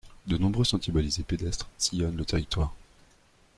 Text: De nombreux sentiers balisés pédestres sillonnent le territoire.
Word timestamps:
De 0.25 0.35
nombreux 0.35 0.63
sentiers 0.65 0.91
balisés 0.91 1.21
pédestres 1.21 1.69
sillonnent 1.77 2.17
le 2.17 2.25
territoire. 2.25 2.73